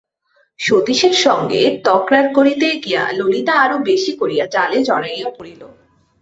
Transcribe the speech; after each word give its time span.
সতীশের 0.59 1.15
সঙ্গে 1.17 1.61
তকরার 1.83 2.25
করিতে 2.33 2.67
গিয়া 2.85 3.03
ললিতা 3.13 3.53
আরো 3.61 3.77
বেশি 3.79 4.11
করিয়া 4.17 4.45
জালে 4.45 4.79
জড়াইয়া 4.83 5.29
পড়িল। 5.37 5.61